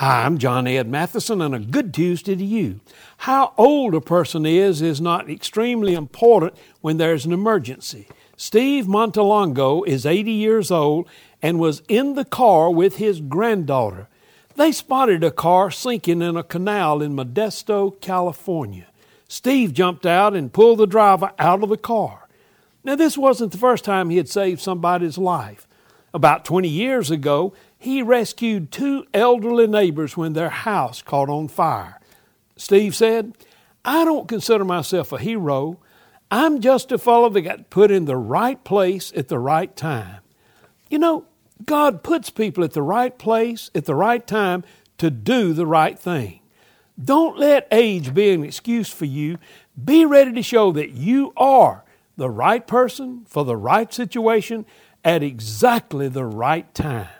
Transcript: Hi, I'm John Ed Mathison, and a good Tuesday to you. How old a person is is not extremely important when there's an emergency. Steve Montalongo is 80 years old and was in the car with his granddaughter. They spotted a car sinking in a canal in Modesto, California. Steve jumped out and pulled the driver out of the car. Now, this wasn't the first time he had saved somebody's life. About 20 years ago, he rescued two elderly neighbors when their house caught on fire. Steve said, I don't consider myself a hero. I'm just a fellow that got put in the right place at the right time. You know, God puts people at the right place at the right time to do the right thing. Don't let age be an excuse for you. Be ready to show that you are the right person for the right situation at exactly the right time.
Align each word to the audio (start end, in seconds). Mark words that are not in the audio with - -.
Hi, 0.00 0.24
I'm 0.24 0.38
John 0.38 0.66
Ed 0.66 0.90
Mathison, 0.90 1.44
and 1.44 1.54
a 1.54 1.58
good 1.58 1.92
Tuesday 1.92 2.34
to 2.34 2.42
you. 2.42 2.80
How 3.18 3.52
old 3.58 3.94
a 3.94 4.00
person 4.00 4.46
is 4.46 4.80
is 4.80 4.98
not 4.98 5.28
extremely 5.28 5.92
important 5.92 6.54
when 6.80 6.96
there's 6.96 7.26
an 7.26 7.34
emergency. 7.34 8.08
Steve 8.34 8.86
Montalongo 8.86 9.86
is 9.86 10.06
80 10.06 10.32
years 10.32 10.70
old 10.70 11.06
and 11.42 11.58
was 11.58 11.82
in 11.86 12.14
the 12.14 12.24
car 12.24 12.70
with 12.70 12.96
his 12.96 13.20
granddaughter. 13.20 14.08
They 14.56 14.72
spotted 14.72 15.22
a 15.22 15.30
car 15.30 15.70
sinking 15.70 16.22
in 16.22 16.34
a 16.34 16.42
canal 16.42 17.02
in 17.02 17.14
Modesto, 17.14 18.00
California. 18.00 18.86
Steve 19.28 19.74
jumped 19.74 20.06
out 20.06 20.34
and 20.34 20.50
pulled 20.50 20.78
the 20.78 20.86
driver 20.86 21.30
out 21.38 21.62
of 21.62 21.68
the 21.68 21.76
car. 21.76 22.26
Now, 22.82 22.96
this 22.96 23.18
wasn't 23.18 23.52
the 23.52 23.58
first 23.58 23.84
time 23.84 24.08
he 24.08 24.16
had 24.16 24.30
saved 24.30 24.62
somebody's 24.62 25.18
life. 25.18 25.66
About 26.12 26.44
20 26.44 26.68
years 26.68 27.10
ago, 27.10 27.52
he 27.78 28.02
rescued 28.02 28.72
two 28.72 29.06
elderly 29.14 29.66
neighbors 29.66 30.16
when 30.16 30.32
their 30.32 30.50
house 30.50 31.02
caught 31.02 31.28
on 31.28 31.48
fire. 31.48 32.00
Steve 32.56 32.94
said, 32.94 33.34
I 33.84 34.04
don't 34.04 34.28
consider 34.28 34.64
myself 34.64 35.12
a 35.12 35.18
hero. 35.18 35.78
I'm 36.30 36.60
just 36.60 36.92
a 36.92 36.98
fellow 36.98 37.28
that 37.30 37.40
got 37.42 37.70
put 37.70 37.90
in 37.90 38.04
the 38.04 38.16
right 38.16 38.62
place 38.64 39.12
at 39.16 39.28
the 39.28 39.38
right 39.38 39.74
time. 39.74 40.20
You 40.88 40.98
know, 40.98 41.24
God 41.64 42.02
puts 42.02 42.30
people 42.30 42.64
at 42.64 42.72
the 42.72 42.82
right 42.82 43.16
place 43.16 43.70
at 43.74 43.84
the 43.84 43.94
right 43.94 44.26
time 44.26 44.64
to 44.98 45.10
do 45.10 45.52
the 45.52 45.66
right 45.66 45.98
thing. 45.98 46.40
Don't 47.02 47.38
let 47.38 47.66
age 47.70 48.12
be 48.12 48.30
an 48.30 48.44
excuse 48.44 48.90
for 48.90 49.06
you. 49.06 49.38
Be 49.82 50.04
ready 50.04 50.32
to 50.32 50.42
show 50.42 50.72
that 50.72 50.90
you 50.90 51.32
are 51.36 51.84
the 52.16 52.28
right 52.28 52.66
person 52.66 53.24
for 53.26 53.44
the 53.44 53.56
right 53.56 53.92
situation 53.92 54.66
at 55.04 55.22
exactly 55.22 56.08
the 56.08 56.24
right 56.24 56.72
time. 56.74 57.19